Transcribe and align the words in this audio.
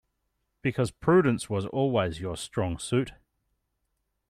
Because 0.63 0.89
prudence 0.89 1.47
was 1.47 1.67
always 1.67 2.19
your 2.19 2.35
strong 2.35 2.79
suit. 2.79 3.11